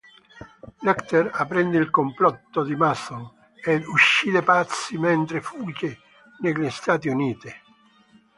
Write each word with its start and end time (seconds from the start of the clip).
Lecter 0.85 1.29
apprende 1.31 1.77
il 1.77 1.91
complotto 1.91 2.63
di 2.63 2.75
Mason, 2.75 3.31
ed 3.63 3.85
uccide 3.85 4.41
Pazzi 4.41 4.97
mentre 4.97 5.41
fugge 5.41 5.99
negli 6.39 6.67
Stati 6.71 7.07
Uniti. 7.07 7.53